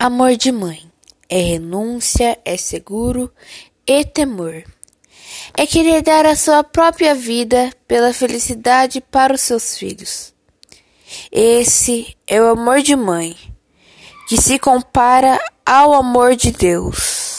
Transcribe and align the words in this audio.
Amor 0.00 0.36
de 0.36 0.52
mãe 0.52 0.88
é 1.28 1.40
renúncia, 1.40 2.38
é 2.44 2.56
seguro 2.56 3.32
e 3.84 4.04
temor. 4.04 4.62
É 5.56 5.66
querer 5.66 6.02
dar 6.02 6.24
a 6.24 6.36
sua 6.36 6.62
própria 6.62 7.16
vida 7.16 7.72
pela 7.88 8.14
felicidade 8.14 9.00
para 9.00 9.34
os 9.34 9.40
seus 9.40 9.76
filhos. 9.76 10.32
Esse 11.32 12.16
é 12.28 12.40
o 12.40 12.46
amor 12.46 12.80
de 12.80 12.94
mãe, 12.94 13.36
que 14.28 14.40
se 14.40 14.56
compara 14.56 15.36
ao 15.66 15.92
amor 15.92 16.36
de 16.36 16.52
Deus. 16.52 17.37